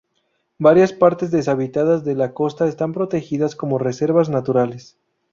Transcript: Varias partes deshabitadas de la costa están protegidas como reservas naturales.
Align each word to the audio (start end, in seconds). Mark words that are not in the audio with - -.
Varias 0.57 0.93
partes 0.93 1.29
deshabitadas 1.29 2.03
de 2.03 2.15
la 2.15 2.33
costa 2.33 2.65
están 2.67 2.91
protegidas 2.91 3.55
como 3.55 3.77
reservas 3.77 4.29
naturales. 4.29 4.97